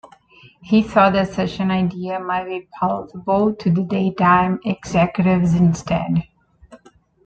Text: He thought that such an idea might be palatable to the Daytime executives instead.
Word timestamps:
He 0.63 0.81
thought 0.81 1.13
that 1.13 1.31
such 1.31 1.59
an 1.59 1.69
idea 1.69 2.19
might 2.19 2.45
be 2.45 2.67
palatable 2.79 3.53
to 3.53 3.69
the 3.69 3.83
Daytime 3.83 4.59
executives 4.65 5.53
instead. 5.53 6.23